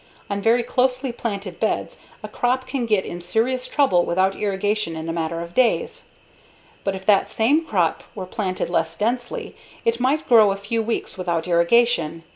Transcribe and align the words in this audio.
On 0.31 0.41
very 0.41 0.63
closely 0.63 1.11
planted 1.11 1.59
beds 1.59 1.99
a 2.23 2.27
crop 2.27 2.65
can 2.65 2.87
get 2.87 3.05
in 3.05 3.21
serious 3.21 3.67
trouble 3.67 4.03
without 4.03 4.35
irrigation 4.35 4.95
in 4.95 5.07
a 5.07 5.13
matter 5.13 5.41
of 5.41 5.53
days. 5.53 6.05
But 6.83 6.95
if 6.95 7.05
that 7.05 7.29
same 7.29 7.63
crop 7.63 8.03
were 8.15 8.25
planted 8.25 8.67
less 8.67 8.97
densely, 8.97 9.55
it 9.85 9.99
might 9.99 10.27
grow 10.27 10.51
a 10.51 10.55
few 10.57 10.81
weeks 10.81 11.19
without 11.19 11.47
irrigation. 11.47 12.23